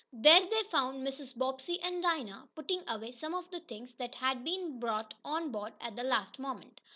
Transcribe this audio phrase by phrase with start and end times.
[0.11, 1.37] There they found Mrs.
[1.37, 5.73] Bobbsey and Dinah putting away some of the things that had been brought on board
[5.79, 6.81] at the last moment.